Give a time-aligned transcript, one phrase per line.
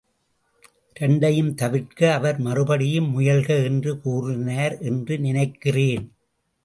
[0.95, 6.05] இரண்டையும் தவிர்க்க அவர் மறுபடியும் முயல்க என்று கூறினார் என்று நினைக்கிறேன்.